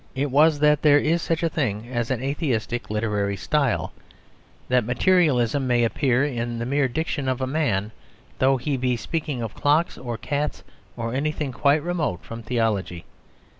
It 0.15 0.31
was 0.31 0.57
that 0.57 0.81
there 0.81 0.97
is 0.97 1.21
such 1.21 1.43
a 1.43 1.47
thing 1.49 1.87
as 1.87 2.09
an 2.09 2.23
atheistic 2.23 2.89
literary 2.89 3.37
style; 3.37 3.93
that 4.67 4.83
materialism 4.83 5.67
may 5.67 5.83
appear 5.83 6.25
in 6.25 6.57
the 6.57 6.65
mere 6.65 6.87
diction 6.87 7.29
of 7.29 7.39
a 7.39 7.45
man, 7.45 7.91
though 8.39 8.57
he 8.57 8.77
be 8.77 8.97
speaking 8.97 9.43
of 9.43 9.53
clocks 9.53 9.99
or 9.99 10.17
cats 10.17 10.63
or 10.97 11.13
anything 11.13 11.51
quite 11.51 11.83
remote 11.83 12.23
from 12.23 12.41
theology. 12.41 13.05